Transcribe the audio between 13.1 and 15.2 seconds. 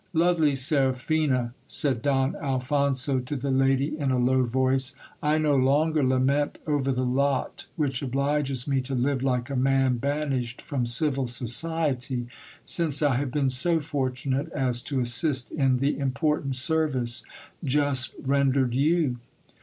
have been so fortunate as to